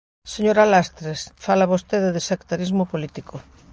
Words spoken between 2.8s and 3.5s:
político.